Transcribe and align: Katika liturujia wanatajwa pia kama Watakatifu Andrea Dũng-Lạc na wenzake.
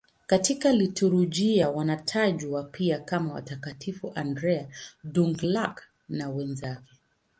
Katika 0.27 0.71
liturujia 0.71 1.69
wanatajwa 1.69 2.63
pia 2.63 2.99
kama 2.99 3.33
Watakatifu 3.33 4.11
Andrea 4.15 4.67
Dũng-Lạc 5.05 5.75
na 6.09 6.29
wenzake. 6.29 6.93